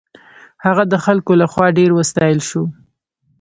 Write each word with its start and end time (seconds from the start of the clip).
هغه 0.65 0.83
د 0.91 0.93
خلکو 1.05 1.31
له 1.41 1.45
خوا 1.51 1.67
ډېر 1.77 1.89
وستایل 1.93 2.39
شو. 2.49 2.63